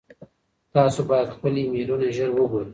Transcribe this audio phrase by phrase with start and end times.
[0.73, 2.69] تاسو باید خپل ایمیلونه ژر وګورئ.